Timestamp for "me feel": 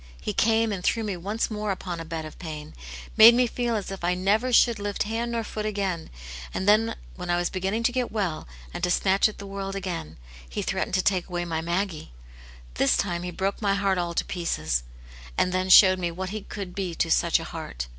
3.35-3.75